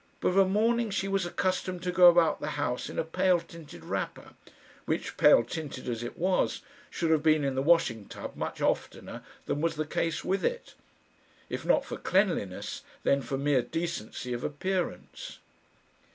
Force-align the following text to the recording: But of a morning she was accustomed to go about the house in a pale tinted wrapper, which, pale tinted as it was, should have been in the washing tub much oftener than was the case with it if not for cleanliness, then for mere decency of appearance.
But 0.19 0.29
of 0.29 0.37
a 0.37 0.45
morning 0.47 0.89
she 0.89 1.07
was 1.07 1.27
accustomed 1.27 1.83
to 1.83 1.91
go 1.91 2.09
about 2.09 2.39
the 2.41 2.57
house 2.57 2.89
in 2.89 2.97
a 2.97 3.03
pale 3.03 3.39
tinted 3.39 3.85
wrapper, 3.85 4.33
which, 4.85 5.15
pale 5.15 5.43
tinted 5.43 5.87
as 5.87 6.01
it 6.01 6.17
was, 6.17 6.61
should 6.89 7.11
have 7.11 7.21
been 7.21 7.43
in 7.43 7.53
the 7.53 7.61
washing 7.61 8.07
tub 8.07 8.35
much 8.35 8.61
oftener 8.63 9.21
than 9.45 9.61
was 9.61 9.75
the 9.75 9.85
case 9.85 10.25
with 10.25 10.43
it 10.43 10.73
if 11.49 11.67
not 11.67 11.85
for 11.85 11.97
cleanliness, 11.97 12.81
then 13.03 13.21
for 13.21 13.37
mere 13.37 13.61
decency 13.61 14.33
of 14.33 14.43
appearance. 14.43 15.37